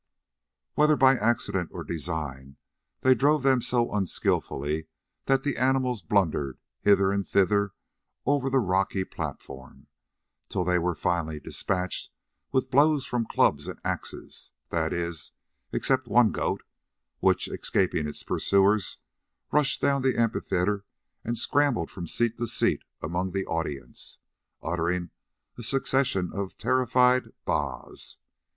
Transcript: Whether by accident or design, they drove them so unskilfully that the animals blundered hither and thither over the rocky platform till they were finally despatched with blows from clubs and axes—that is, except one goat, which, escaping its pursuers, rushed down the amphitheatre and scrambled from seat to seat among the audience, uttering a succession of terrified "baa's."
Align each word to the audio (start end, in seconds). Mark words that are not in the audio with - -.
Whether 0.73 0.95
by 0.95 1.15
accident 1.15 1.69
or 1.71 1.83
design, 1.83 2.57
they 3.01 3.13
drove 3.13 3.43
them 3.43 3.61
so 3.61 3.93
unskilfully 3.93 4.87
that 5.25 5.43
the 5.43 5.57
animals 5.57 6.01
blundered 6.01 6.57
hither 6.79 7.11
and 7.11 7.27
thither 7.27 7.73
over 8.25 8.49
the 8.49 8.57
rocky 8.57 9.03
platform 9.05 9.85
till 10.49 10.63
they 10.63 10.79
were 10.79 10.95
finally 10.95 11.39
despatched 11.39 12.09
with 12.51 12.71
blows 12.71 13.05
from 13.05 13.27
clubs 13.27 13.67
and 13.67 13.79
axes—that 13.85 14.91
is, 14.91 15.33
except 15.71 16.07
one 16.07 16.31
goat, 16.31 16.63
which, 17.19 17.47
escaping 17.47 18.07
its 18.07 18.23
pursuers, 18.23 18.97
rushed 19.51 19.83
down 19.83 20.01
the 20.01 20.17
amphitheatre 20.17 20.83
and 21.23 21.37
scrambled 21.37 21.91
from 21.91 22.07
seat 22.07 22.39
to 22.39 22.47
seat 22.47 22.81
among 23.03 23.33
the 23.33 23.45
audience, 23.45 24.17
uttering 24.63 25.11
a 25.59 25.61
succession 25.61 26.31
of 26.33 26.57
terrified 26.57 27.25
"baa's." 27.45 28.17